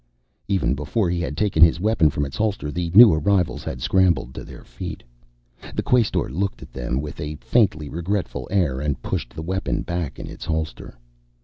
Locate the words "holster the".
2.35-2.89